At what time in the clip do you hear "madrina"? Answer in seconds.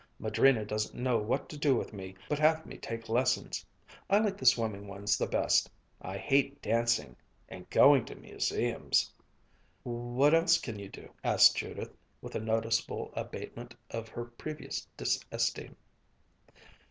0.17-0.65